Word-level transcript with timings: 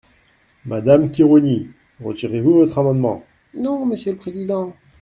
Madame 0.65 1.11
Khirouni, 1.11 1.69
retirez-vous 2.03 2.53
votre 2.53 2.79
amendement? 2.79 3.23
Non, 3.53 3.85
monsieur 3.85 4.13
le 4.13 4.17
président. 4.17 4.73